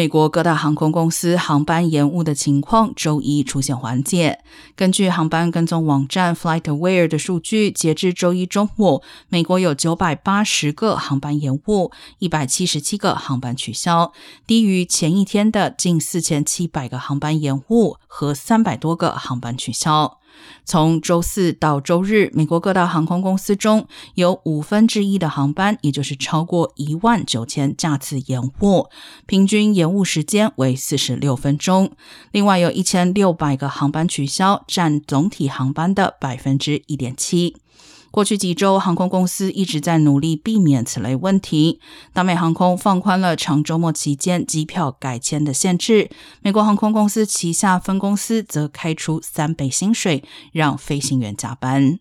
[0.00, 4.40] 美国各大航空公司航班延误的情况周一出现缓解。
[4.74, 14.14] 根据航班跟踪网站 FlightAware 的数据，截至周一中午，美国有九百八十个航班延误，一百七十七个航班取消，
[14.46, 20.19] 低于前一天的近四千七百个航班延误和三百多个航班取消。
[20.64, 28.88] 从周四到周日，美国各大航空公司中有五分之一的航班，也就是超过一万九千架次延误，
[29.26, 31.92] 平均延误时间为四十六分钟。
[32.30, 37.56] 另外，有一千六百个航班取消，占总体航班的百分之一点七。
[38.10, 41.78] 过去几周，航空公司一直在努力避免此类问题。
[42.12, 46.10] 达美航空放宽了长周末期间机票改签的限制，
[46.42, 52.00] 美国航空公司旗下分公司则开出三倍薪水让飞行员加班。